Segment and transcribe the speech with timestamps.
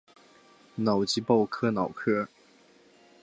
[0.77, 2.27] 瑙吉鲍科瑙克。